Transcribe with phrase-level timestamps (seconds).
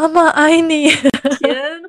[0.00, 0.88] 妈妈爱你。
[0.88, 1.82] 天。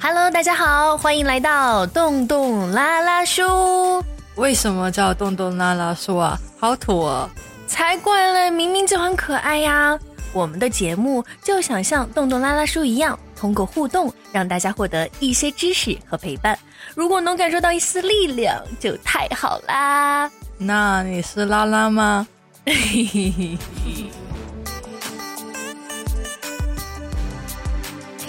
[0.00, 4.02] Hello，大家好，欢迎来到洞洞拉拉书。
[4.36, 6.38] 为什么叫洞洞拉拉书啊？
[6.58, 7.28] 好土哦！
[7.66, 9.98] 才怪嘞，明明就很可爱呀。
[10.32, 16.58] 我们的节目就想像洞洞拉拉书一样，通过互动让大家获得一些知识和陪伴。
[16.94, 20.30] 如果能感受到一丝力量，就太好啦。
[20.56, 22.26] 那你是拉拉吗？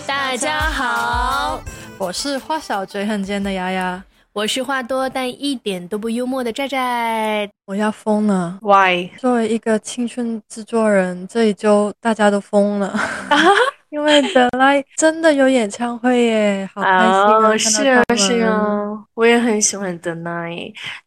[0.07, 1.61] 大家好，
[1.97, 7.49] 我是话少嘴很尖的丫丫，我是话多但一点都不幽默的寨寨。
[7.66, 9.09] 我要疯了，Why？
[9.17, 12.97] 作为一个青春制作人，这一周大家都疯了。
[13.89, 17.57] 因为德莱真的有演唱会耶，好开心啊！
[17.57, 20.55] 是啊，是啊，我也很喜欢德莱。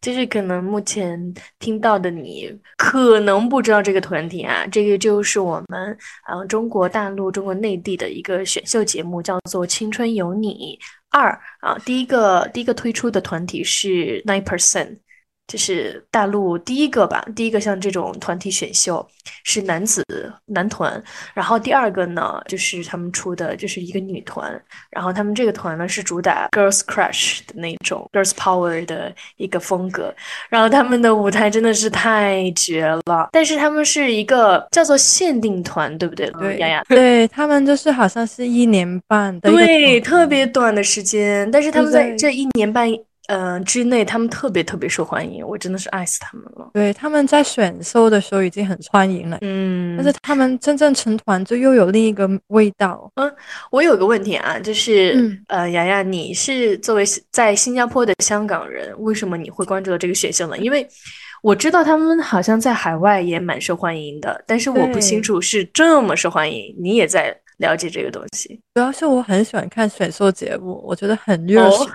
[0.01, 10.77] 就是可能目前听到的你可能不知道这个团体啊，这个就是我们啊中国大陆、中国内地的一个选秀节目，叫做《青春有你
[11.09, 11.31] 二》
[11.67, 11.77] 啊。
[11.85, 14.97] 第一个第一个推出的团体是 Nine Percent。
[15.45, 19.05] 这是大陆第一个吧，第一个像这种团体选秀
[19.43, 20.03] 是男子
[20.45, 21.01] 男团，
[21.33, 24.49] 然后第二个呢就是他们出的就是一个女团，
[24.89, 30.13] 然后他们这个团呢是主打 girls crush 的那种 girls power 的一个风格，
[30.49, 36.31] 然后他们的舞台真的是太绝了，但是他们是一个叫做限定团，对不对？
[36.31, 42.89] 对，丫丫，对他们就是好像是一年半的，对，特别短的时间，但是他们在这一年半。
[43.27, 46.69] 嗯，之内他们特别特别受欢迎，我真的是爱死他们了。
[46.73, 53.09] 对，他们在选秀的时候已经很欢迎了，嗯，但是他们真正成团就又有另一个味道。
[53.15, 53.33] 嗯，
[53.71, 60.57] 我有个问题啊，就是嗯呃，雅雅，你是作为在新加坡的香港人，为什么你会关注到这个选秀呢？
[60.57, 60.85] 因为
[61.41, 66.75] 我知道他们好像在海外也蛮受欢迎的，但是我不清楚是这么受欢迎。
[66.77, 68.59] 你也在了解这个东西？
[68.73, 71.85] 主要是我很喜欢看选秀节目，我觉得很热血。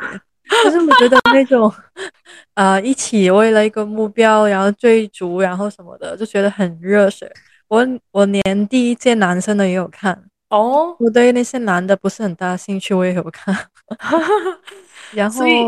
[0.49, 1.73] 可是我觉得那种，
[2.55, 7.31] 呃，一起为了一个目标，然后追逐，然后什么的，就觉得很热血。
[7.69, 10.97] 我我连第一届男生的也有看哦。
[10.99, 13.55] 我对那些男的不是很大兴趣，我也有看。
[15.13, 15.63] 然后，所以，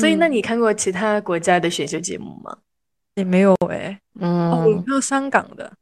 [0.00, 2.56] 所以那你看过其他国家的选秀节目吗？
[3.16, 3.98] 也没有哎。
[4.20, 5.72] 嗯，我看香港的。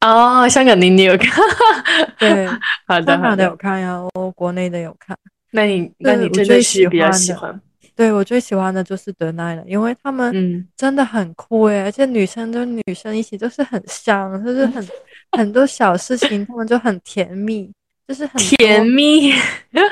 [0.00, 1.42] 哦，香港的你有看？
[2.18, 2.46] 对，
[2.86, 4.02] 好的，好的，有看呀。
[4.14, 5.16] 我国内的有看。
[5.52, 7.60] 那你那你真的是比较喜欢？
[7.94, 14.88] 对我最喜欢的就是德奈了，因为他们真的很酷诶，而且女生跟女生一起就是很香，就是很
[15.32, 17.70] 很多小事情他们就很甜蜜，
[18.08, 19.32] 就是很甜蜜，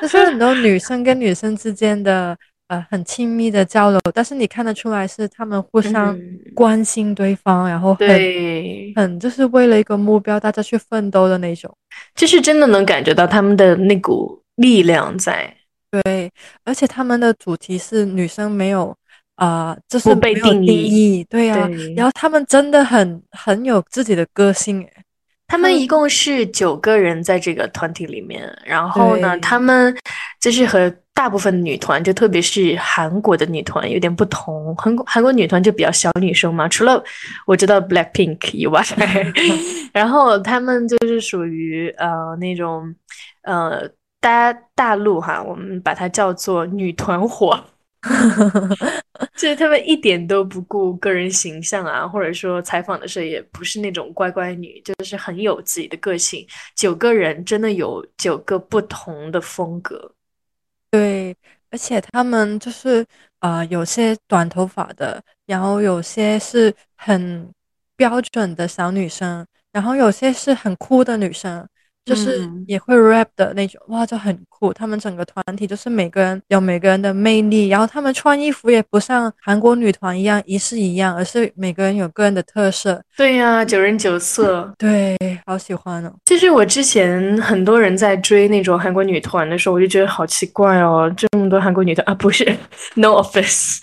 [0.01, 2.35] 就是很多女生跟女生之间的
[2.69, 6.19] 呃很亲密的交流，但是你看得出来是他们互相
[6.55, 8.09] 关心对方，然后很
[8.97, 11.71] 很就是为了一个目标大家去奋斗的那种，
[12.15, 14.40] 就是真的能感觉到他们的那股。
[14.61, 15.57] 力量在
[15.91, 16.31] 对，
[16.65, 18.95] 而且他们的主题是女生没有
[19.35, 21.69] 啊，就是被定义，对呀。
[21.97, 24.93] 然后他们真的很很有自己的个性诶。
[25.49, 29.97] 他们一共是九个人在这个团体里面，然后呢，他们
[30.41, 34.73] 就是和大部分女团，就特别是韩国的女团有点不同。
[34.77, 37.03] 韩国韩国女团就比较小女生嘛，除了
[37.47, 38.81] 我知道 Black Pink 以外，
[39.93, 42.95] 然后他们就是属于呃那种
[43.43, 43.91] 呃。
[44.21, 47.59] 大大陆哈，我们把它叫做女团火，
[49.35, 56.47] 就是他们一点都不顾个人形象啊，或者说采访的时候也不是那种乖乖女，就是很有自己的个性。
[56.77, 60.13] 九个人真的有九个不同的风格，
[60.91, 61.35] 对，
[61.71, 63.05] 而且他们就是
[63.39, 67.51] 啊，有些短头发的，然后有些是很
[67.97, 71.67] 标准的小女生，然后有些是很酷的女生。
[72.05, 74.73] 就是也会 rap 的那种，哇，就很酷。
[74.73, 83.01] 他们整个团体就是每个人有每个人的魅力，然后他们穿衣服也不像韩国女团一样一式一样，而是每个人有个人的特色。
[83.17, 85.17] 对呀，九人九色，对，
[85.47, 86.13] 好喜欢哦。
[86.25, 92.45] 其实我之前很多人在追那种韩国女团的时候，我就觉得好奇怪哦，这么多韩国女团啊，不是，
[92.97, 93.79] no offense，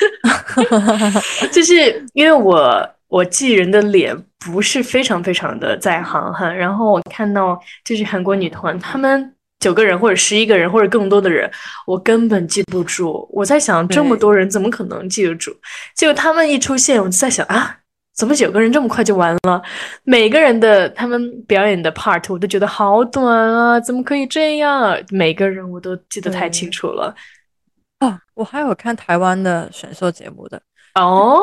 [1.54, 2.88] 就是因为我。
[3.08, 11.50] 我记人的脸不是非常非常的在行哈，然后我看到就是韩国女团，他们九个人或者十一个人或者更多的人，
[11.86, 13.28] 我根本记不住。
[13.32, 15.56] 我在想，这么多人怎么可能记得住？
[15.96, 17.78] 结果他们一出现，我就在想啊，
[18.14, 19.62] 怎么九个人这么快就完了？
[20.04, 24.96] 每个人的他们表演的 part 我都觉得好短啊，怎么可以这样？
[25.10, 27.16] 每个人我都记得太清楚了。
[28.02, 30.62] 哦，我还有看台湾的选秀节目的
[30.96, 31.42] 哦。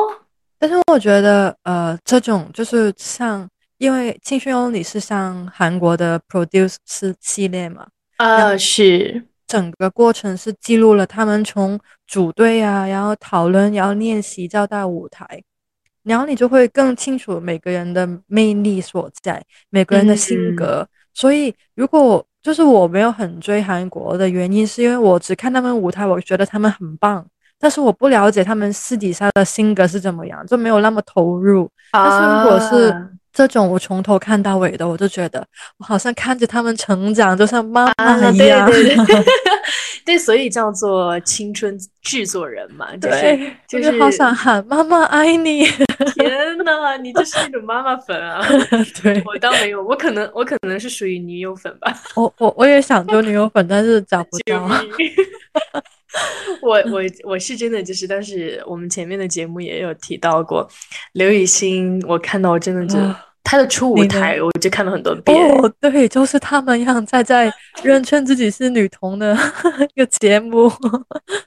[0.67, 3.47] 但是我觉得，呃，这种就是像
[3.77, 6.77] 因为《青春有你》是像韩国的 Produce
[7.19, 7.85] 系列嘛，
[8.17, 9.23] 呃，是。
[9.45, 15.43] 整个过程是记录了他们从组队啊，然后讨论，然后练习，到到舞台，
[16.01, 19.39] 然后你就会更清楚每个人的魅力所在，
[19.69, 20.87] 每个人的性格。
[21.13, 27.23] 所以，如果就是我没有很追韩国的原因，是因为我只看他们舞台，我觉得他们很棒，
[27.59, 31.69] 但是我不了解他们私底下的性格是怎么样，就没有那么投入。
[31.91, 32.93] 但是如果是
[33.33, 35.45] 这种我从头看到尾的，我就觉得
[35.77, 38.69] 我好像看着他们成长，就像妈妈一样。
[38.69, 39.25] 对对 对，
[40.05, 45.65] 对，所以叫做青春制作人嘛，就是就是好想喊妈妈爱你。
[46.15, 48.41] 天呐，你就是那种妈妈粉啊！
[49.01, 51.93] 对我倒没有，我可能我可能是属于女友粉吧。
[52.15, 54.69] 我我我也想做女友粉，但是找不到。
[56.61, 60.67] 我我我是真的就是，但是我们前面的节目也有提到过，
[61.13, 62.97] 刘雨欣，我看到我真的就
[63.43, 65.37] 她的初舞台，我就看了很多遍。
[65.57, 67.53] 哦，对，就是他们样在在
[67.83, 69.37] 认称自己是女童的
[69.93, 70.69] 一个节目。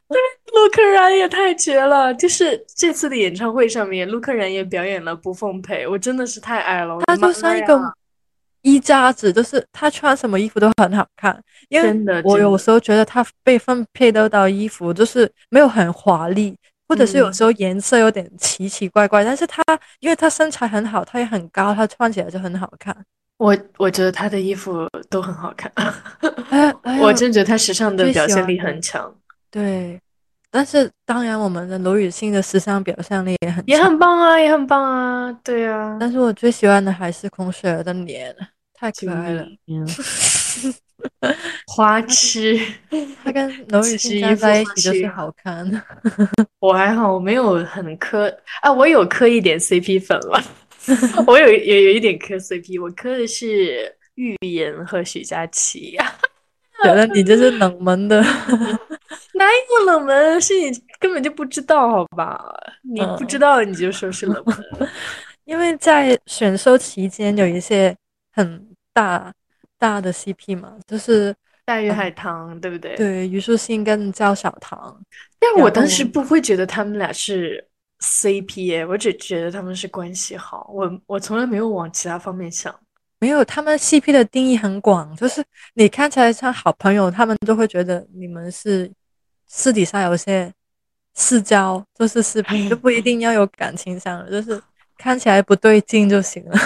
[0.08, 0.18] 对，
[0.52, 6.98] 陆柯燃也太绝了，就是这次的演唱会上面，陆柯燃也表演了不奉陪，我真的是太爱了。
[7.06, 7.80] 他就像一个。
[8.62, 16.56] 一家子就是他穿什么衣服都很好看，因为我有时候觉得他被分配得到衣服就是没有很华丽，
[16.88, 19.62] 或者是有时候颜色有点奇奇怪怪，但是他
[20.00, 22.96] 因为他身材很好，他也很高，他穿起来就很好看。
[23.36, 25.72] 我我觉得他的衣服都很好看，
[27.00, 29.14] 我真觉得他时尚的表现力很强。
[29.48, 30.00] 对，
[30.50, 35.96] 但是当然我们的罗雨欣的时尚表现力也很也很棒啊，也很棒啊，对啊。
[36.00, 38.34] 但是我最喜欢的还是孔雪儿的脸。
[38.80, 39.44] 太可爱了，
[41.66, 42.56] 花痴。
[43.24, 45.68] 他跟娄雨欣在一起就是好看。
[46.60, 50.40] 我还好，我没有很磕啊，我有磕一点 CP 粉了。
[51.26, 55.98] 我有也有一点磕 CP，我磕的是预言和许佳琪。
[56.84, 58.24] 觉得你这是冷门的，
[59.38, 60.40] 哪有冷门？
[60.40, 60.70] 是你
[61.00, 62.44] 根本就不知道，好吧？
[62.82, 64.88] 你不知道你就说是冷门，
[65.46, 67.96] 因为在选秀期间有一些
[68.32, 68.68] 很。
[68.94, 69.32] 大
[69.78, 71.32] 大的 CP 嘛，就是
[71.64, 72.96] 黛玉海棠，对不对？
[72.96, 75.00] 对，虞书欣跟焦小棠。
[75.38, 77.64] 但我当时不会觉得他们俩是
[78.00, 80.68] CP，我只觉得他们是关系好。
[80.74, 82.74] 我我从来没有往其他方面想。
[83.20, 85.44] 没有，他们 CP 的定义很广，就是
[85.74, 88.90] 你看起来像好朋友，他们都会觉得你们是
[89.48, 90.52] 私底下有些
[91.14, 94.62] 私交，就是视频，就不一定要有感情上的，就是。
[95.00, 96.58] 看起来不对劲就行了，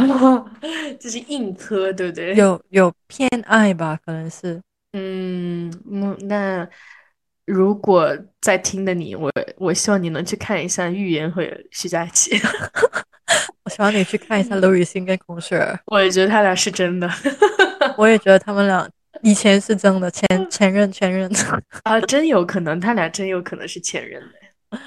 [1.00, 2.34] 就是硬磕，对不对？
[2.34, 4.60] 有有偏爱吧，可能是。
[4.92, 6.68] 嗯嗯，那
[7.46, 12.38] 如果在听的你，我我希望你能去看一下预言和徐佳琪。
[13.64, 15.80] 我希望你去看一下刘雨欣跟孔雪儿。
[15.86, 17.10] 我也觉得他俩是真的。
[17.96, 18.86] 我也觉得他们俩
[19.22, 21.30] 以前是真的，前前任前任
[21.84, 24.78] 啊，真有可能，他俩真有可能是前任的。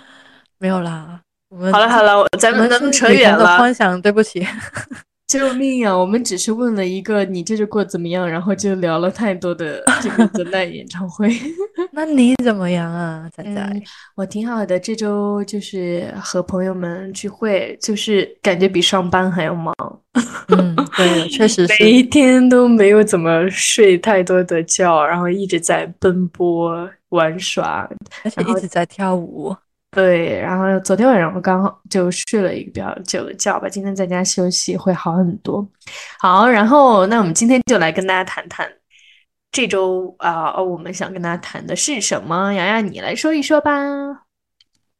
[0.58, 1.22] 没有啦。
[1.50, 3.58] 我们好了好了，咱们咱们扯远了。
[3.58, 4.46] 幻想，对不起，
[5.32, 5.98] 救命啊！
[5.98, 11.34] 我们只是问了一个你这周过怎么样，然后就聊了太多的 这个的奈演唱会。
[11.94, 13.82] 那你怎么样啊，仔仔？
[14.16, 19.74] 我挺好的，这周就是和朋友们聚会，就是感觉比上班还要忙。
[20.50, 27.90] 嗯，对，确实是，每一天都没有怎么睡太多的觉，然后一直在奔波玩耍，
[28.26, 29.56] 而且一直在跳舞。
[29.92, 35.68] 对，然后昨天晚上我刚好就睡了一个比较久的觉吧，今天在家休息会好很多。
[36.18, 38.66] 好，然后那我们今天就来跟大家谈谈
[39.52, 42.54] 这周啊，我们想跟大家谈的是什么？
[42.54, 43.72] 洋洋，你来说一说吧。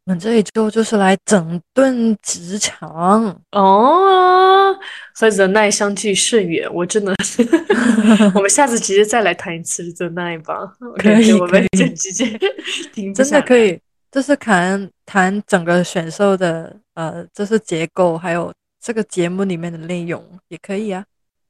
[0.06, 4.76] 我们这一周就是来整顿职场哦，
[5.16, 7.48] 和 The Night 相距甚远，我真的是，
[8.36, 10.74] 我们下次直接再来谈一次 The Night 吧。
[10.98, 12.38] 可以，我们就直接
[12.92, 13.80] 停，真的可以。
[14.12, 21.06] 就是谈谈整个选秀的，呃，就是结构，还有这个节目里面的内容也可以啊，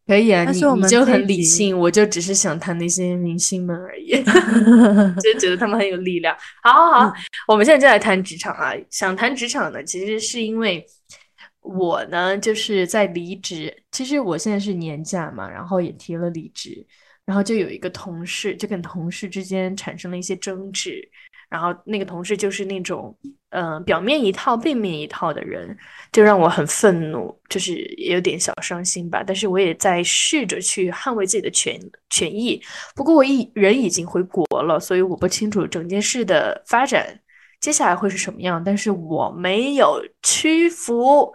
[0.05, 0.43] 可以啊。
[0.45, 4.11] 但是我们就很理性，我就只是想谈那些明星们而已，
[5.21, 6.37] 就觉得他们很有力量。
[6.61, 7.13] 好，好，好，
[7.47, 8.73] 我们现在就来谈职场啊。
[8.91, 10.85] 想谈职场呢，其实是因为
[11.61, 13.75] 我呢，就是在离职。
[13.91, 16.85] 其实我现在是年假嘛，然后也提了离职，
[17.25, 21.09] 然后就有一个同事，就跟同事之间产生了一些争执。
[21.51, 23.13] 然后那个同事就是那种，
[23.49, 25.77] 嗯，表面一套背面一套的人，
[26.13, 29.21] 就让我很愤怒，就是也有点小伤心吧。
[29.21, 31.77] 但是我也在试着去捍卫自己的权
[32.09, 32.61] 权益。
[32.95, 37.19] 不过我一人已经回国了，所以我不清楚整件事的发展
[37.59, 38.63] 接下来会是什么样。
[38.63, 41.33] 但是我没有屈服，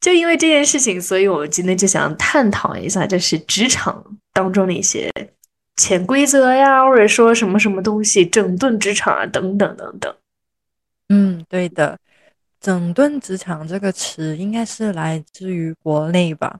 [0.00, 5.12] 就因为这件事情，所以我们今天就想探讨一下，就是职场当中的一些
[5.76, 10.14] 潜规则呀，或者说什么什么东西整顿职场啊，等等等等。
[11.08, 11.98] 嗯，对的，
[12.60, 16.58] 整顿职场这个词应该是来自于国内吧，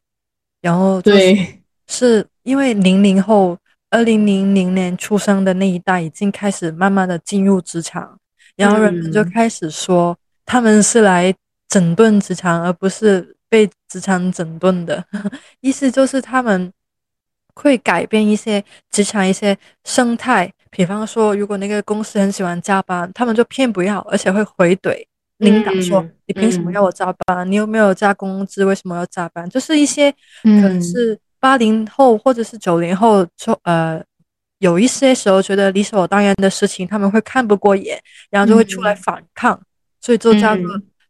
[0.60, 3.58] 然后对，是因为零零后，
[3.90, 8.18] 二零零零年出生的那一代已经开始慢慢的进入职场，
[8.56, 11.34] 然后人们就开始说他们是来。
[11.68, 15.02] 整顿职场，而不是被职场整顿的。
[15.62, 16.70] 意思，就是他们
[17.54, 20.52] 会改变一些职场一些生态。
[20.70, 25.04] 比方说，如果那个公司很喜欢加班，他们就偏不要，而且会回怼
[25.38, 27.50] 领导说：“你凭什么要我加班？
[27.50, 28.64] 你有没有加工资？
[28.64, 30.10] 为什么要加班？”就是一些
[30.42, 34.02] 可能是八零后或者是九零后，就呃，
[34.58, 39.60] 有一些时候觉得理所当然的事情，他们会看不过眼，然后就会出来反抗，
[40.00, 40.64] 所以就叫做。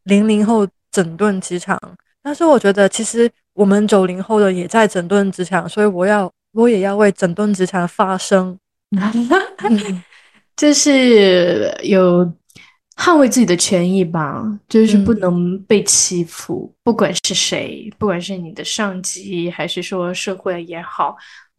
[0.04, 1.80] 零零后整顿职场，
[2.24, 8.58] 但是我觉得其实我们九零后的也在整顿职场，所以我要我也要为整顿职场发声，
[10.56, 12.24] 就是有
[12.96, 21.16] 捍卫自己的权益吧，就是不能被欺负，不管是谁，不管是你的上级还是说社会也好，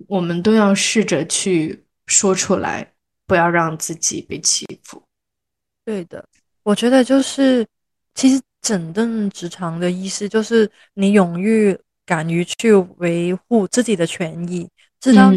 [0.08, 2.92] 我们都要试着去说出来，
[3.28, 5.02] 不要让自己被欺负。
[5.86, 6.26] 对的，
[6.64, 7.66] 我觉得就是。
[8.16, 14.68] 其实整顿职场的意思就是你勇于、敢于去维护自己的权益，
[15.02, 15.32] 知道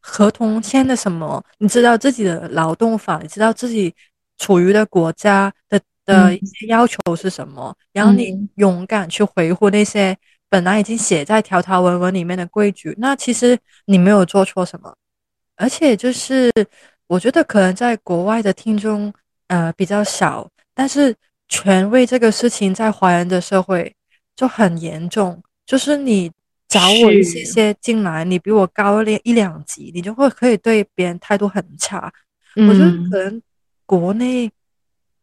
[0.00, 3.94] 合同签的什么，你知道自己的劳动法，你知道自己
[4.38, 10.16] 处于的国家的的一些要求是什么，然后你勇敢去维护那些
[10.48, 14.96] 本来已经写在条条文文里面的规矩，那其实你没有做错什么，
[15.56, 16.50] 而且就是
[17.06, 19.12] 我觉得可能在国外的听众
[19.48, 21.14] 呃比较少，但是。
[21.52, 23.94] 权威这个事情在华人的社会
[24.34, 26.32] 就很严重，就是你
[26.66, 32.10] 找我一些些进来，你比我高了一两级，你就会可以对别人态度很差。
[32.56, 33.42] 我觉得可能
[33.84, 34.50] 国内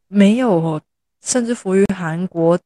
[0.08, 0.80] 没有，
[1.24, 2.58] 甚至服于韩国、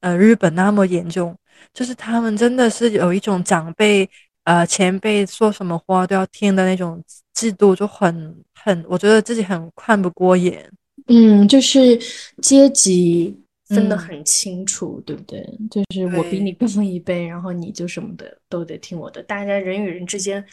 [0.00, 1.36] 呃日本那么严重，
[1.74, 4.08] 就是他们真的是有一种长辈、
[4.44, 10.72] 呃前辈说什么话都要听的那种制度，就很很，我觉得自己很看不过眼。
[11.08, 11.98] 嗯，就是
[12.42, 15.40] 阶级分得很清楚，对不对？
[15.70, 20.44] 就是我比你高一辈，然后你就什么的都得听我的，大家人与人之间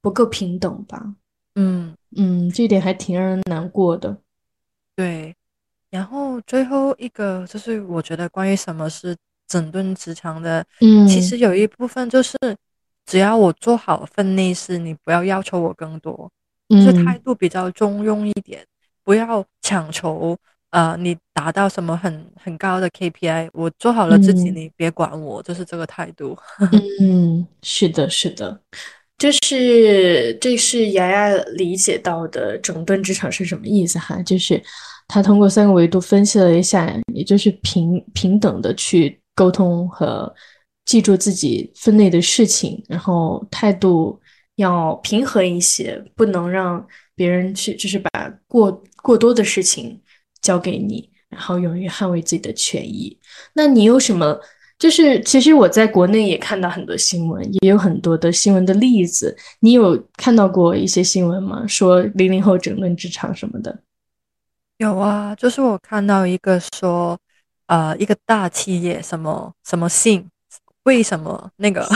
[0.00, 1.14] 不够平等吧？
[1.54, 4.16] 嗯嗯，这一点还挺让人难过的。
[4.96, 5.34] 对，
[5.90, 12.36] 然后最后一个就是我觉得关于什么是整顿职场的，嗯，其实有一部分就是
[13.06, 16.30] 只要我做好分内事，你不要要求我更多，
[16.68, 18.64] 就是态度比较中庸一点。
[19.04, 20.36] 不要强求，
[20.70, 26.36] 呃，你达到什么很很高的 KPI，我做好了自己，你别管我，就是这个态度。
[27.00, 28.58] 嗯，是的，是的，
[29.18, 34.60] 就是这是雅雅理解到的整顿职场是什么意思哈，就是
[35.06, 40.34] 他通过三个维度分析了一下，也就是平平等的去沟通和
[40.86, 44.18] 记住自己分内的事情，然后态度
[44.56, 46.84] 要平和一些，不能让
[47.14, 48.10] 别人去就是把
[48.48, 48.82] 过。
[49.04, 50.00] 过多的事情
[50.40, 53.14] 交给你，然后勇于捍卫自己的权益。
[53.52, 54.40] 那你有什么？
[54.78, 59.36] 就是其实我在国内也看到很多新闻，也有很多的新闻的例子。
[59.60, 61.66] 你有看到过一些新闻吗？
[61.68, 63.78] 说零零后整顿职场什么的？
[64.78, 67.16] 有啊，就是我看到一个说，
[67.66, 70.26] 呃，一个大企业什么什么姓，
[70.84, 71.86] 为什么那个？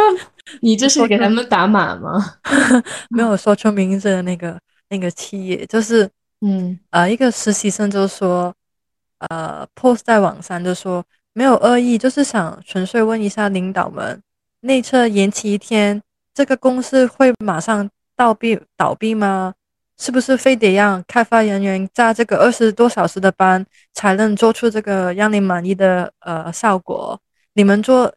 [0.62, 2.36] 你这是给他们打码吗？
[3.10, 4.58] 没有说出名字的那个
[4.90, 6.08] 那个企业，就是。
[6.42, 8.54] 嗯，呃，一个实习生就说，
[9.28, 11.04] 呃，post 在网上就说
[11.34, 14.22] 没有恶意，就是想纯粹问一下领导们，
[14.60, 16.00] 内测延期一天，
[16.32, 19.52] 这个公司会马上倒闭倒闭吗？
[19.98, 27.20] 是不是非得让开发人员加这个二十多小时的班，才能做出这个让你满意的呃效果？
[27.52, 28.10] 你们做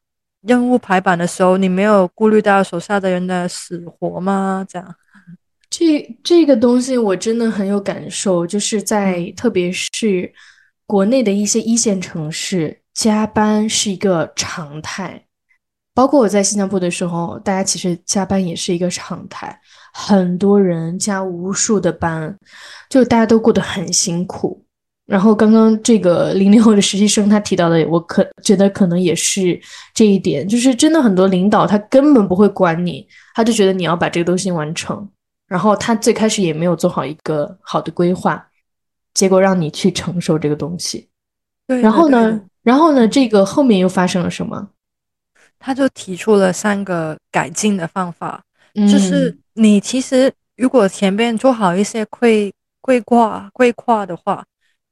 [0.43, 4.65] 任务排版的时候，你没有顾虑到手下的人的死活吗？
[4.69, 4.95] 这样？
[5.75, 10.31] 这这个东西我真的很有感受，就是在特别是
[10.85, 15.25] 国内的一些一线城市，加班是一个常态。
[15.95, 19.59] 包括我在新加坡的时候，大家其实加班也是一个常态，
[19.91, 22.37] 很多人加无数的班，
[22.87, 24.63] 就大家都过得很辛苦。
[25.07, 29.59] 然后刚刚这个零零后的实习生他提到的，我可觉得可能也是
[29.91, 35.09] 这一点，就是真的很多领导他根本不会管你，他就觉得你要把这个东西完成。
[35.53, 38.43] 然后他最开始也没有做好一个好的规划，
[39.13, 41.07] 结果让你去承受这个东西。
[41.67, 44.67] 对，然后呢，然后呢，这个后面又发生了什么？
[45.59, 48.43] 他就提出了三个改进的方法，
[48.73, 54.43] 嗯就是你其实如果前面做好一些规规划规划的话，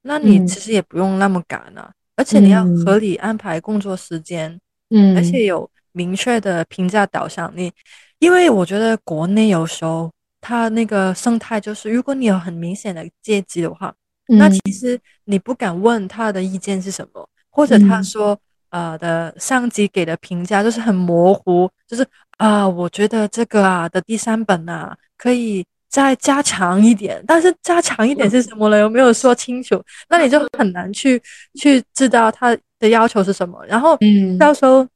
[0.03, 7.51] 那你嗯其实也不用那么赶啊，而且你要嗯合理安排工作时间，嗯，而且有明确的评价导向。
[7.55, 7.73] 你
[8.19, 10.11] 因为我觉得国内有时候
[10.41, 13.93] 它那个生态就是，如果你有很明显的阶级的话，
[14.27, 18.39] 那嗯其实你不敢问他的意见是什么，或者他嗯说
[18.71, 22.05] 呃的上级给的评价就是很模糊，就是
[22.37, 28.79] 啊、我觉得这个啊的第三本啊可以再加强一点，但是加强一点是什么呢？
[28.79, 29.79] 有没有说清楚？
[30.09, 31.21] 那你就很难去
[31.59, 34.87] 去知道他的要求是什么，然后嗯到时候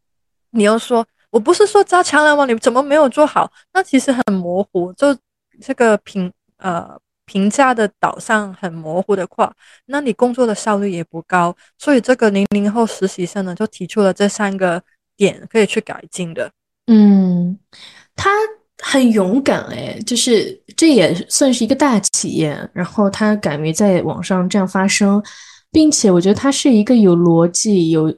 [0.52, 2.46] 你又说我不是说加强了吗？
[2.46, 3.52] 你怎么没有做好？
[3.74, 5.16] 那其实很模糊，就
[5.62, 9.51] 这个评呃评价的导向很模糊的话，
[9.88, 11.55] 那你工作的效率也不高。
[11.77, 14.81] 所以这个零零后实习生呢，就提出了这三个
[15.17, 16.51] 点可以去改进的。
[16.88, 17.57] 嗯，
[18.15, 18.29] 他
[18.77, 25.24] 很勇敢哎，就是这也算是一个大企业，然后他敢于在网上这样发声，
[25.71, 28.12] 并且我觉得他是一个有逻辑、有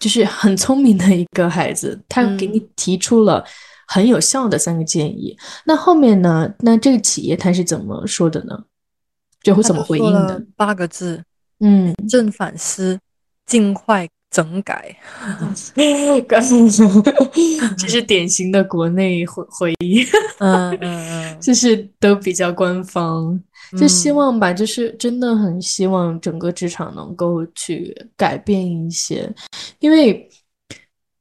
[0.00, 3.42] 就是很聪明的一个孩子，他给你提出了
[3.92, 5.36] 很有效的三个建议。
[5.64, 6.48] 那后面呢？
[6.60, 8.56] 那这个企业他是怎么说的呢？
[9.42, 10.40] 就会怎么回应的？
[10.54, 11.24] 八个字：
[11.58, 13.00] 嗯，正反思，
[13.46, 14.96] 尽快整改。
[17.76, 20.06] 这是典型的国内回回应。
[20.38, 23.42] 嗯嗯嗯， 就是都比较官方，
[23.76, 29.28] 就希嗯望吧，就是真的很希望整个职场能够去改变一些，
[29.80, 30.29] 因为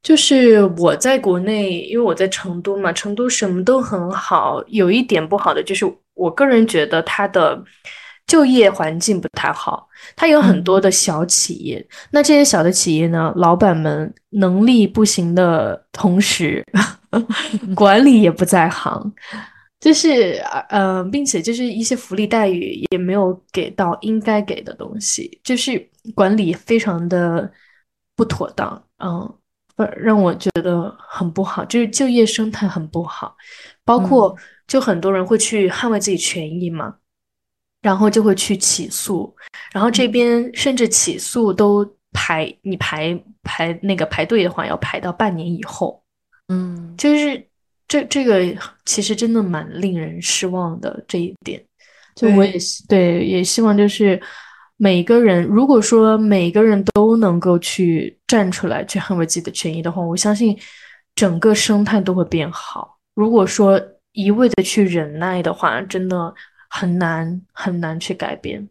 [0.01, 7.61] 就是我在国内，因为我在成都嘛，成都什么都很好，有一点不好的就是我个人觉得它的
[8.27, 16.65] 就业环境不太好，它有很多的小企业，那这些小的企业呢，老板们能力不行的同时，
[17.75, 19.13] 管理也不在行。
[19.79, 20.33] 就是
[20.67, 27.49] 呃，并且就是一些福利待遇也没有给到应该给的东西，就是管理非常的
[28.13, 29.38] 不妥当，嗯，不
[29.97, 33.35] 让我觉得很不好，就是就业生态很不好，
[33.85, 34.35] 包括
[34.67, 36.95] 就很多人会去捍卫自己权益嘛，
[37.81, 39.35] 然后就会去起诉，
[39.71, 46.03] 然后这边甚至起诉都排，你排排那个排队的话要排到半年以后，
[46.47, 47.47] 嗯，就是
[47.87, 48.41] 这这个
[48.85, 51.63] 其实真的蛮令人失望的这一点，
[52.15, 54.21] 就我也希对也希望就是
[54.81, 60.57] 每个人，如果说每个人都能够去站出来去捍卫自己的权益的话，我相信
[61.15, 62.97] 整个生态都会变好。
[63.13, 63.77] 如果说
[64.13, 66.33] 一味的去忍耐的话，真的
[66.69, 68.65] 很难很难去改变。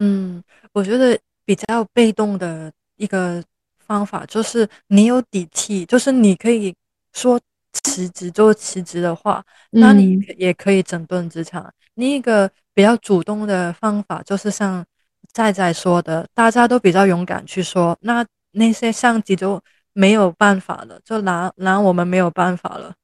[0.00, 3.40] 嗯，我觉得比较被动的一个
[3.86, 6.74] 方法就是你有底气，就是你可以
[7.12, 7.40] 说
[7.72, 11.72] 辞职就辞职的话，那你嗯也可以整顿职场。
[11.94, 14.84] 另一个比较主动的方法就是像
[15.32, 19.60] 在在说的，大家都比较勇敢去说，那那些上级就
[19.92, 22.94] 没有办法了，就拿拿我们没有办法了。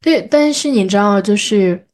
[0.00, 1.86] 对，但是你知道，就是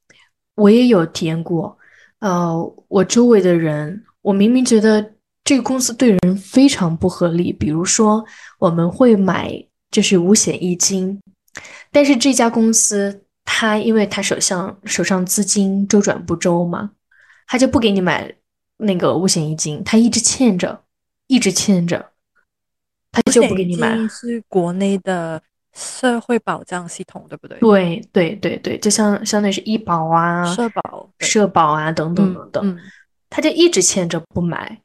[0.56, 1.78] 我也有体验过，
[2.18, 8.24] 呃，我周围的人，我明明觉得这个公司对人非常不合理，比如说
[8.58, 9.52] 我们会买
[9.90, 11.20] 就是五险一金，
[11.90, 16.90] 但是这家公司他因为他手上手上资金周转不周嘛，
[17.46, 18.32] 他就不给你买
[18.80, 20.82] 那个五险一金，他一直欠着，
[21.26, 22.10] 一直欠着，
[23.12, 23.96] 他就不给你买。
[24.08, 27.58] 是国内的社会保障系统，对不对？
[27.60, 32.78] 对对对对，就像相当于是医保啊、社保，社保啊等等嗯等等，嗯，
[33.28, 34.80] 他就一直欠着不买，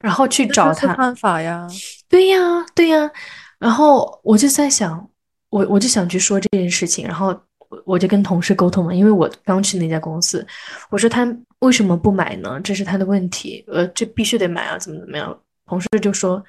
[0.00, 0.94] 然后去找他。
[0.94, 1.68] 办法呀。
[2.08, 2.38] 对呀，
[2.74, 3.10] 对呀，
[3.58, 5.08] 然后我就在想，
[5.50, 7.28] 我我就想去说这件事情，然后
[7.68, 10.44] 我我就跟同事沟通嘛，因为我刚去那家公司，
[10.90, 11.24] 我说他
[11.60, 12.60] 为什么不买呢？
[12.62, 15.38] 这是他的问题，呃，这必须得买啊，怎么怎么样？
[15.66, 16.42] 同事就说，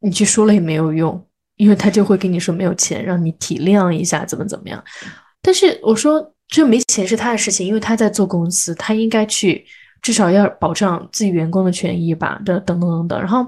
[0.00, 1.26] 你去说了也没有用，
[1.56, 4.82] 因为他就会跟你说没有钱，让你体谅一下，怎么怎么样。
[5.40, 9.64] 但是我说这没钱是他的事情，因为他在做公司，他应该去
[10.02, 13.18] 至少要保障自己员工的权益吧，等等等等等。
[13.20, 13.46] 然后，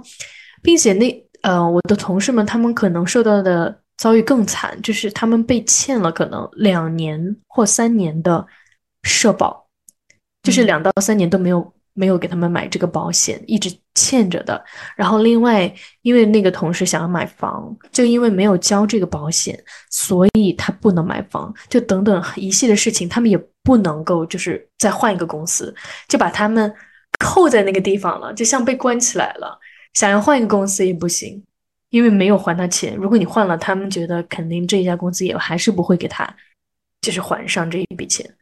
[0.63, 8.47] 并且那呃，我的同事们他们可能受到的遭遇更惨，就是他们被欠了可能两年或三年的
[9.03, 9.66] 社保，
[10.47, 14.65] 就是嗯两到三年都没有没有给他们买这个保险，一直欠着的。
[14.97, 19.59] 然后另外，因为那个同事想要买房，就因为没有交这个保险，
[19.91, 25.75] 所以他不能买房，就等等一系列事情，他们也不能够就是再换一个公司，
[26.07, 26.73] 就把他们
[27.19, 29.59] 扣在那个地方了，就像被关起来了。
[29.95, 31.43] 想要换一个公司也不行，
[31.89, 32.95] 因为没有还他钱。
[32.95, 36.29] 如果你换了，他们觉得肯定这一家公司也还是不会给他，
[37.01, 38.36] 就是还上这一笔钱。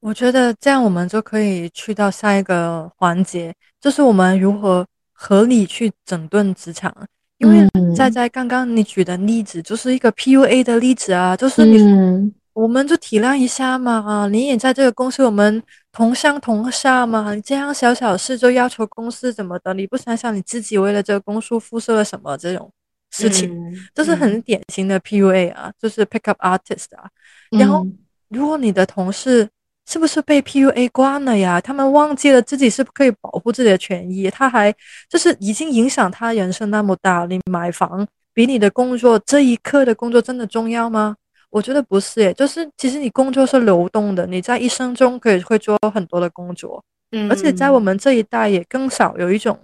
[0.00, 6.94] 我觉得这样我们就可以去到下一个环节，就是我们如何合理去整顿职场。
[7.38, 14.28] 因为在在刚刚你举的例子就是一个 PUA 的例子啊，就是你，我们就体谅一下嘛。
[14.28, 17.32] 你也在这个公司，我们同上同下嘛。
[17.34, 19.72] 你这样小小事就要求公司怎么的？
[19.74, 22.36] 你不想想你自己为了这个公司付出了什么？
[22.36, 22.68] 这种
[23.12, 23.48] 事情，
[23.94, 27.08] 这是很典型的 PUA 啊，就是 pick up artist 啊。
[27.50, 27.86] 然后，
[28.30, 29.48] 如果你的同事，
[29.88, 31.58] 是不是被 PUA 惯了呀？
[31.58, 34.70] 他们忘记了自己是可以保护自己的权益，他还
[35.08, 37.24] 就是已经影响他人生那么大。
[37.24, 41.16] 你买房比你的工作这一刻的工作真的重要吗？
[41.48, 49.58] 我觉得不是，诶，就是其实你工作是流动的，你在一生中可以会做很多的工作，嗯，而且在我们这一代也更少有一种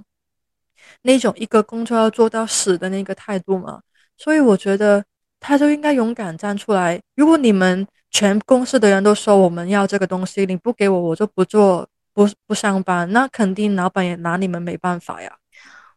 [1.03, 3.83] 那种一个工作要做到死的那个态度嘛。
[4.17, 5.05] 所以我觉得
[5.39, 6.99] 他就应该勇敢站出来。
[7.15, 7.87] 如果你们。
[8.15, 13.11] 全公司的人都说我们要这个东西，你不给我，我就不做，不不上班。
[13.13, 15.31] 那肯定老板也拿你们没办法呀。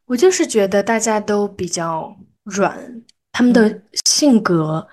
[0.06, 4.88] 我就是觉得大家都比较软，他们的性格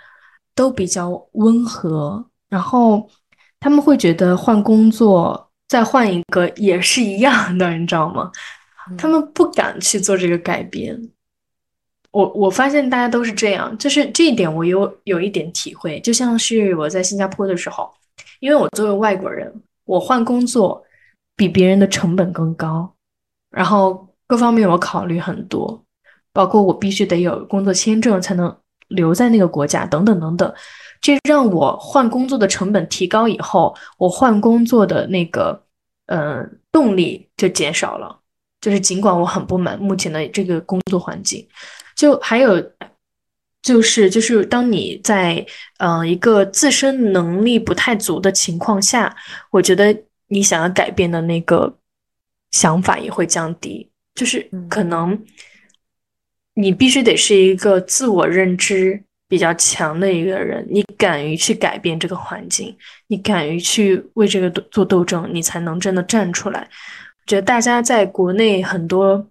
[0.54, 3.08] 都比较温和，然后
[3.58, 8.30] 他们会觉得换工作再换一个也是一样的，你知道吗？
[8.98, 11.00] 他们不敢去做这个改变。
[12.14, 17.92] 我我发现大家都是这样，就是这一点我有有一点体会，就像是我在新加坡的时候，
[18.38, 19.52] 因为我作为外国人，
[19.84, 20.80] 我换工作
[21.34, 22.88] 比别人的成本更高，
[23.50, 25.82] 然后各方面我考虑很多，
[26.32, 30.54] 包括我必须得有工作签证才能留在那个国家，等等等等，
[31.00, 35.60] 这让我换工作的成本提高以后，我换工作的那个
[36.06, 38.16] 嗯动力就减少了，
[38.60, 41.44] 就是尽管我很不满目前的这个工作环境。
[41.94, 42.60] 就还有，
[43.62, 45.46] 就是就是当你在
[45.78, 49.16] 嗯一个自身能力不太足的情况下，
[49.50, 49.96] 我觉得
[50.28, 51.78] 你想要改变的那个
[52.50, 53.90] 想法也会降低。
[54.14, 55.24] 就是可能
[56.54, 62.76] 你必须得是一个自我认知比较强的一个人，你敢于去改变这个环境，
[63.06, 66.60] 你敢于去为这个做斗争，你才能真的站出来。
[66.60, 69.26] 我觉得大家在国内很多。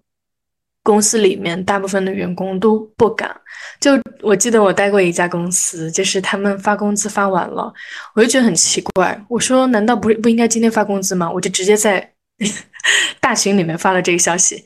[0.84, 3.36] 公司里面大部分的员工都不敢。
[3.80, 3.92] 就
[4.22, 7.74] 我记得我待过一家公司，就是他们发工资发晚了，
[8.14, 9.20] 我就觉得很奇怪。
[9.28, 11.32] 我说难道不不应该今天发工资吗？
[11.32, 12.14] 我就直接在
[13.20, 14.64] 大群里面发了这个消息。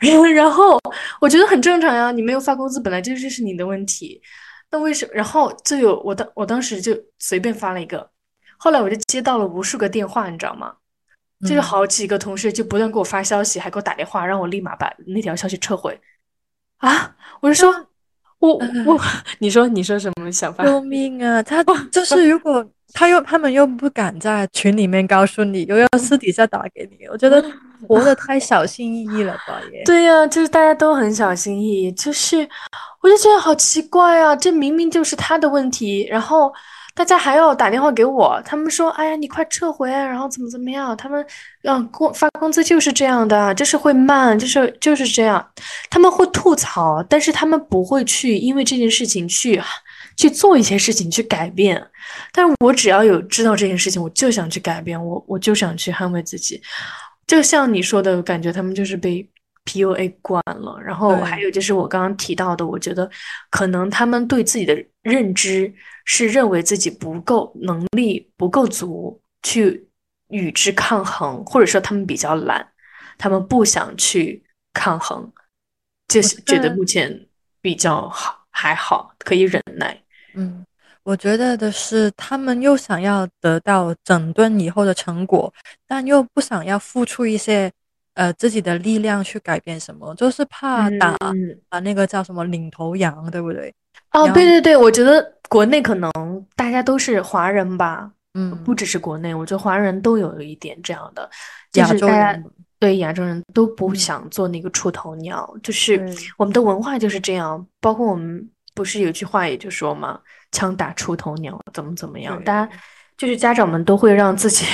[0.34, 0.78] 然后
[1.20, 4.20] 我觉得很正常呀，你没有发工资本来就是是你的问题。
[4.70, 5.12] 那为什么？
[5.14, 8.08] 然后就有我当我当时就随便发了一个，
[8.58, 10.74] 后来我就接到了无数个电话，你知道吗？
[11.46, 15.96] 就是好几个同事就不断给我发消息，还给我打电话，让我立马把那条消息撤回。
[16.78, 17.14] 啊！
[17.40, 17.72] 我就说，
[18.40, 18.54] 我
[18.86, 19.00] 我，
[19.38, 20.64] 你说你说什么想法？
[20.64, 21.42] 救命啊！
[21.42, 27.44] 他 就是如果他又他们又不敢在群里面告诉你，又要私底下打给你，我觉得
[27.86, 29.60] 活得太小心翼翼了吧？
[29.72, 32.48] 也对呀，就是大家都很小心翼翼，就是
[33.00, 34.34] 我就觉得好奇怪啊！
[34.34, 36.52] 这明明就是他的问题，然后。
[36.98, 41.24] 大家还要打电话给我，他们说：“哎呀，你快撤回，然后怎么怎么样？”他们
[41.62, 45.48] 让工发工资就是这样的，就是会慢，就是就是这样。
[45.88, 49.62] 他们会吐槽，但是他们不会去因为这件事情去
[50.16, 51.80] 去做一些事情去改变。
[52.32, 56.60] 但是我只要有知道这件事情，我就想去改变，我我就想去捍卫自己。
[57.28, 59.24] 就像你说的感觉，他们就是被
[59.68, 60.80] PUA 惯了。
[60.82, 63.08] 然后还有就是我刚刚提到的，我觉得
[63.50, 65.70] 可能他们对自己的认知。
[66.10, 69.86] 是认为自己不够能力不够足去
[70.28, 72.66] 与之抗衡，或者说他们比较懒，
[73.18, 75.30] 他们不想去抗衡，
[76.06, 77.26] 就是觉得目前
[77.60, 80.02] 比较好还好可以忍耐。
[80.32, 80.64] 嗯，
[81.02, 85.52] 我觉得的是他们又想要得到整顿以后的成果，
[85.86, 87.70] 但又不想要付出一些
[88.18, 91.16] 呃自己的力量去改变什么，就是怕打
[91.68, 93.72] 啊那个叫什么领头羊，对不对？
[94.10, 96.10] 哦，对对对，我觉得国内可能
[96.56, 101.30] 大家都是华人吧，嗯，不只是国内，我觉得华人都有一点这样的，
[101.74, 102.44] 亚洲人。
[102.80, 106.00] 对亚洲人都不想做那个出头鸟，就是
[106.36, 110.20] 我们的文化就是这样，包括我们不是有句话也就说嘛，
[110.52, 112.70] 枪打出头鸟，怎么怎么样，大家。
[113.16, 114.64] 就是家长们都会让自己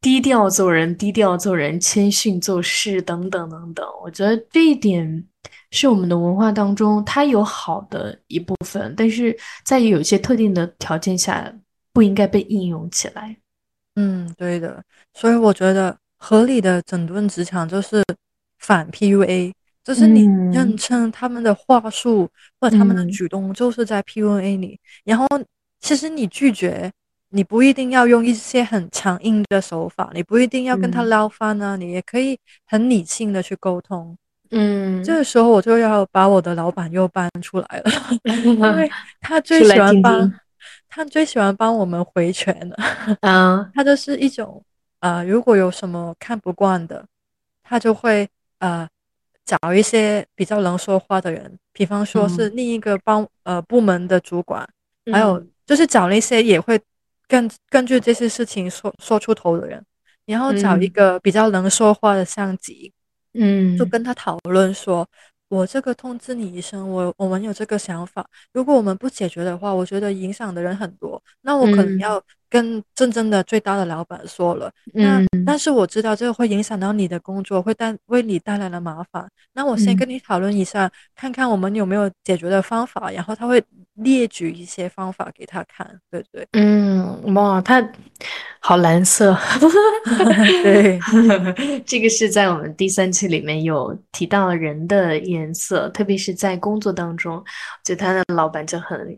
[0.00, 5.24] 低调做人，低调做人，谦逊做事等等等等，我觉得这一点。
[5.70, 11.52] 是我们的文化当中，它有好的一部分，但是在有些特定的条件下，
[11.92, 13.36] 不应该被应用起来。
[13.96, 14.82] 嗯，对的。
[15.12, 18.02] 所以我觉得合理的整顿职场就是
[18.58, 19.52] 反 PUA，
[19.84, 20.22] 就是你
[20.54, 22.26] 认称他们的话术
[22.58, 25.26] 或者他们的举动就是在 PUA 你，然后
[25.80, 26.90] 其实你拒绝，
[27.30, 34.16] 你不一定要用一些很强硬的手法，你不一定要跟他捞翻啊，你也可以很理性的去沟通。
[34.50, 37.90] 嗯，这个时候我就要把我的老板又搬出来了，
[38.24, 40.32] 因为他最喜欢帮，
[40.88, 42.76] 他最喜欢帮我们回拳了。
[43.20, 44.62] 啊， 他就是一种
[45.00, 47.04] 呃，如果有什么看不惯的，
[47.62, 48.26] 他就会
[48.60, 48.88] 呃
[49.44, 54.66] 找一些比较能说话的人，比方说是另一个帮呃部门的主管，
[55.12, 56.80] 还有就是找那些也会
[57.28, 59.84] 根根据这些事情说说出头的人，
[60.26, 62.92] 然后找一个比较能说话的上级。
[63.34, 65.06] 嗯，就跟他讨论说，
[65.48, 74.70] 我这个通知你一声，我我们有这个想法，如果我们不解决的话，我觉得影响的人很多，那我可能要跟真正的最大的老板说了。
[74.94, 79.28] 那但是我知道这个会影响到你的工作，会带为你带来了麻烦。
[79.52, 83.10] 那我先跟你讨论一下，看看我们有没有解决的方法。
[83.10, 83.62] 然后他会
[83.94, 86.46] 列举一些方法给他看，对不对？
[86.52, 87.86] 嗯，哇，他。
[88.60, 89.38] 好蓝色，
[90.64, 90.98] 对，
[91.86, 97.42] 这个是在我们第三期里面有提到人的颜色，特别是在工作当中，
[97.84, 99.16] 就他的老板就很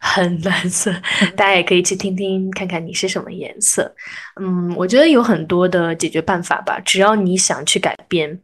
[0.00, 0.90] 很蓝色，
[1.36, 3.92] 大家也可以去听听看看你是什么颜色。
[4.40, 8.38] 嗯，我觉得有很多的解决办法吧，只要你想去改变，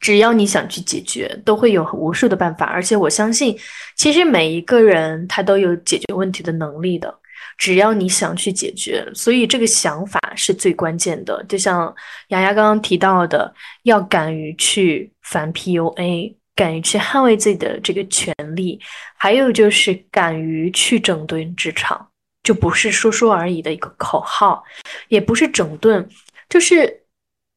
[0.00, 2.66] 只要你想去解决，都会有无数的办法。
[2.66, 3.56] 而且我相信，
[3.96, 7.14] 其实每一个人他都有解决问题的能力的。
[7.56, 11.44] 只要你想去解决，所以这个想法是最关键的。
[11.48, 11.92] 就像
[12.28, 18.80] 雅雅刚刚提到的，要敢于去反 PUA，敢于去捍卫自己的这个权利，
[19.16, 22.07] 还有就是敢于去整顿职场，
[22.42, 24.62] 就不是说说而已的一个口号，
[25.08, 26.08] 也不是整顿，
[26.48, 27.02] 就是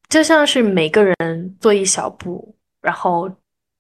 [0.10, 3.30] 就像是每个人做一小步，然后。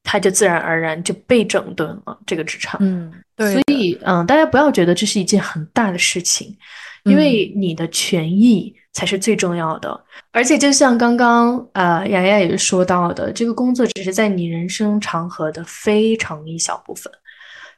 [0.03, 6.57] 他就自然而然就被整顿了这个职场，嗯，对，所以嗯，大家不要觉得这是一件很大的事情，
[7.03, 10.03] 因为你的权益才是最重要的。
[10.31, 17.13] 而且就像刚刚呃雅雅也是说到的，这个工作只是在你人生长河的非常一小部分。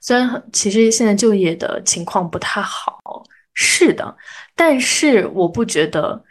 [0.03, 3.01] 虽然其实现在就业的情况不太好，
[3.55, 4.15] 是的，
[4.55, 6.23] 但是我不觉得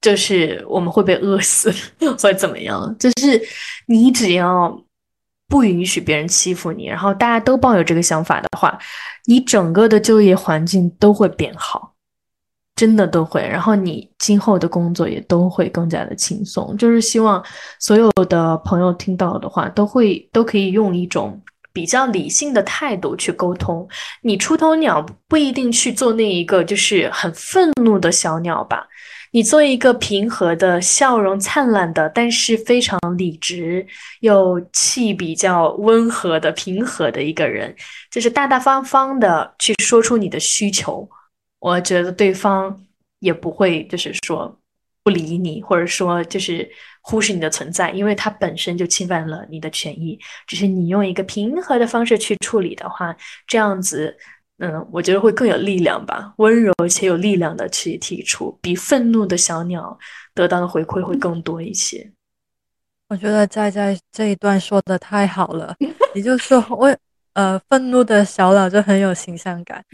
[0.00, 3.42] 就是我们会被饿死或者怎么样，就是
[3.86, 4.80] 你只要。
[5.46, 8.76] 不允许别人欺负你，然后大家都抱有这个想法的话，
[9.26, 11.94] 你整个的就业环境都会变好，
[12.74, 13.42] 真的都会。
[13.42, 16.74] 然后你今后的工作也都会更加的轻松。
[16.78, 17.44] 就是希望
[17.78, 21.40] 所有的朋友听到的话，都会都可以用一种
[21.74, 23.86] 比较理性的态度去沟通。
[24.22, 28.86] 你出头鸟不一定去做那一个就是很愤怒的小鸟吧。
[29.32, 33.84] 你做一个平和的、笑容灿烂的，但是非常理直
[34.20, 37.74] 又气比较温和的、平和的一个人，
[38.12, 41.08] 就是大大方方的去说出你的需求。
[41.58, 42.80] 我觉得对方
[43.18, 44.56] 也不会就是说
[45.02, 46.70] 不理你，或者说就是
[47.06, 50.18] 忽视你的存在，因为他本身就侵犯了你的权益。
[50.46, 53.14] 只是你用一个平和的方式去处理的话，
[53.46, 54.16] 这样子。
[54.58, 59.98] 嗯，我觉得会更有力量吧，温柔且有力量的去提出，比愤怒的小鸟
[60.32, 62.08] 得到的回馈会更多一些。
[63.08, 65.74] 我觉得在在这一段说的太好了，
[66.14, 66.96] 也就是说，我
[67.32, 69.84] 呃，愤怒的小鸟就很有形象感，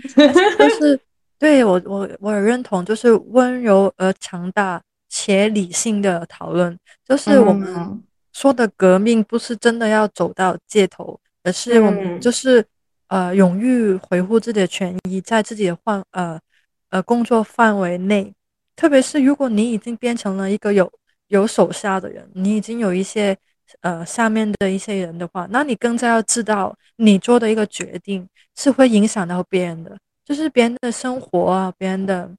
[0.58, 1.00] 就是
[1.38, 12.64] 对我我我也认同，就是温柔而强大且理性的讨论，就是我们说的革命，不是真的要走到街头，而是我们就是。
[13.10, 16.38] 呃，勇于维护自己的权益，在自己的范呃
[16.90, 18.32] 呃工作范围内，
[18.76, 20.88] 特别是如果你已经变成了一个有
[21.26, 23.36] 有手下的人，你已经有一些
[23.80, 32.30] 呃下面的一些人的话，那你更加要知道，你做的一个决定是会影响到别人的，就是别人的生活啊，别人的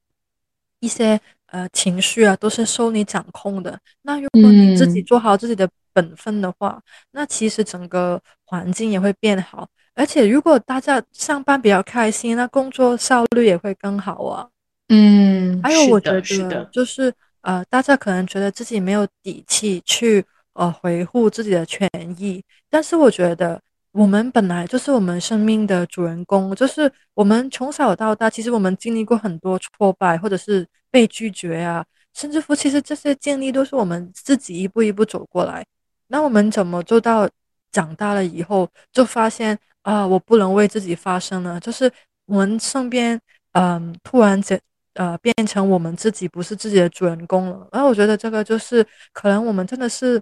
[0.79, 1.19] 一些
[1.51, 3.77] 呃情绪啊，都是受你掌控的。
[4.01, 9.67] 那如果你自己做好自己的本分的话，那其实整个环境也会变好。
[9.93, 14.47] 而且，如果大家上班比较开心，那工作效率也会更好啊。
[14.87, 35.65] 嗯，还有，我觉得就是呃，大家可能觉得自己没有底气去呃维护自己的权益，但是我觉得我们本来就是我们生命的主人公，就是我们从小到大，其实我们经历过很多挫败，或者是被拒绝啊，甚至乎其实这些经历都是我们自己一步一步走过来。
[36.07, 37.29] 那我们怎么做到
[37.71, 39.57] 长大了以后就发现？
[39.83, 41.59] 啊，我不能为自己发声了。
[41.59, 41.91] 就是
[42.27, 43.19] 我们身边，
[43.53, 44.61] 嗯，突然间，
[44.93, 47.67] 呃，变成我们自己不是自己的主人公了。
[47.71, 50.21] 然后我觉得这个就是可能我们真的是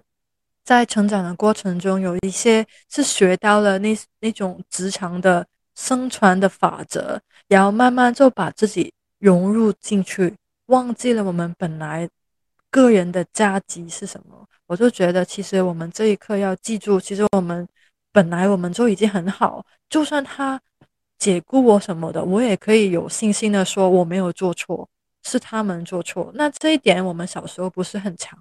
[0.64, 10.34] 在成长的过程中，有一些是学到了那那种职场的生存的法则，然后慢慢就把自己融入进去，
[10.66, 12.08] 忘记了我们本来
[12.70, 14.46] 个人的价值是什么。
[14.66, 17.66] 我就觉得，其实我们这一刻要记住，其实我们
[18.12, 20.60] 本来我们就已经很好，就算他
[21.18, 24.88] 解雇我什么的，我也可以有信心的说我没有做错，
[25.24, 26.30] 是他们做错。
[26.34, 28.38] 那这一点我们小时候不是很强。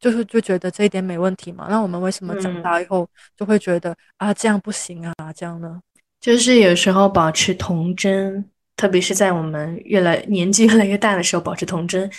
[0.00, 5.80] 就是就觉得这一点没问题嘛，那我们为什么长大以后就会觉得啊这样不行啊这样呢？
[6.20, 8.44] 就是有时候保持童真，
[8.76, 12.10] 特别是在我们越来年纪越来越大的时候，保持童真，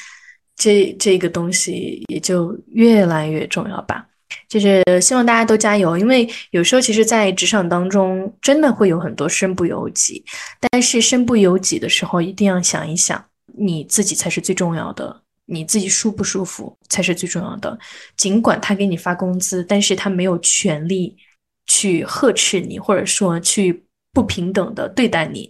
[0.56, 4.06] 这这个东西也就越来越重要吧。
[4.48, 10.24] 就是希望大家都加油，因为有时候其实，在职场当中真的会有很多身不由己，
[10.60, 13.24] 但是身不由己的时候，一定要想一想，
[13.58, 15.22] 你自己才是最重要的。
[15.50, 17.78] 你自己舒不舒服才是最重要的。
[18.16, 21.18] 尽管他给你发工资，但是他没有权利
[21.66, 23.84] 去呵斥你，或者说去
[24.14, 25.50] 不平等的对待你，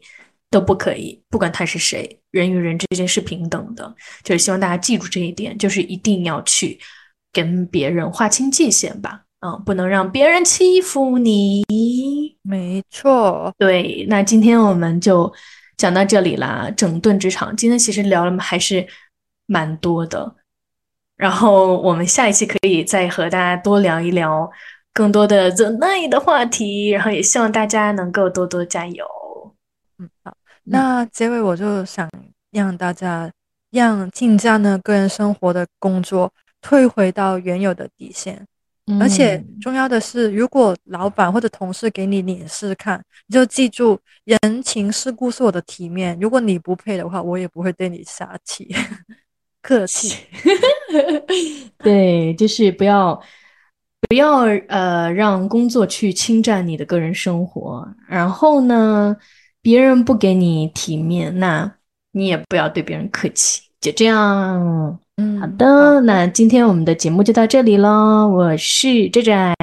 [0.49, 1.21] 都不可以。
[1.29, 3.93] 不管他是谁，人与人之间是平等的。
[4.23, 6.79] 就是希望大家记住这一点，就是一定要去
[7.33, 9.23] 跟别人划清界限吧。
[9.45, 11.63] 嗯，不能让别人欺负你。
[12.41, 14.05] 没错，对。
[14.09, 15.31] 那今天我们就
[15.77, 16.71] 讲到这里啦。
[16.77, 18.87] 整顿职场，今天其实聊了还是。
[19.49, 20.35] 蛮多的，
[21.17, 24.49] 然后我们下一期可以再和大家多聊一聊
[24.93, 29.05] 更多的 The Night 的话题，然后也希望大家能够多多加油。
[29.97, 32.07] 嗯，好，那结尾我就想
[32.51, 33.31] 让大家
[33.71, 36.31] 让进站呢个人生活的工作
[36.61, 38.45] 退回到原有的底线，
[38.99, 48.73] 而且重要的是，如果老板或者同事给你脸试看，你就记住人情世故是我的体面，如果你不配的话，我也不会对你撒气。
[49.61, 50.15] 客气，
[51.83, 53.19] 对，就是不要
[54.07, 57.87] 不要呃让工作去侵占你的个人生活。
[58.07, 59.15] 然后呢，
[59.61, 61.71] 别人不给你体面，那
[62.11, 63.61] 你也不要对别人客气。
[63.81, 68.27] 就这样，嗯，好的，那今天我们的节目就到这里喽。
[68.27, 69.55] 我是寨寨，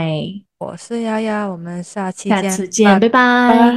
[0.59, 3.77] 我是丫丫，我们下期下次见，拜拜。